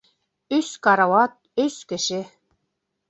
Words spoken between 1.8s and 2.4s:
кеше.